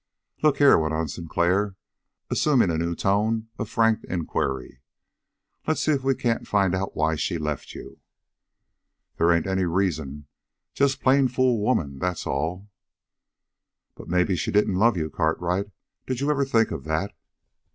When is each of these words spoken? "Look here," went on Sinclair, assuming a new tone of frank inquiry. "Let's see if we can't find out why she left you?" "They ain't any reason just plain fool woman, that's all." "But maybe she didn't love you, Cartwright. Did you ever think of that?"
"Look 0.41 0.57
here," 0.57 0.79
went 0.79 0.95
on 0.95 1.07
Sinclair, 1.09 1.75
assuming 2.31 2.71
a 2.71 2.77
new 2.79 2.95
tone 2.95 3.49
of 3.59 3.69
frank 3.69 4.03
inquiry. 4.05 4.81
"Let's 5.67 5.81
see 5.81 5.91
if 5.91 6.03
we 6.03 6.15
can't 6.15 6.47
find 6.47 6.73
out 6.73 6.95
why 6.95 7.13
she 7.15 7.37
left 7.37 7.75
you?" 7.75 7.99
"They 9.19 9.25
ain't 9.25 9.45
any 9.45 9.65
reason 9.65 10.25
just 10.73 11.03
plain 11.03 11.27
fool 11.27 11.61
woman, 11.61 11.99
that's 11.99 12.25
all." 12.25 12.71
"But 13.93 14.07
maybe 14.09 14.35
she 14.35 14.49
didn't 14.51 14.79
love 14.79 14.97
you, 14.97 15.11
Cartwright. 15.11 15.67
Did 16.07 16.19
you 16.19 16.31
ever 16.31 16.45
think 16.45 16.71
of 16.71 16.83
that?" 16.85 17.13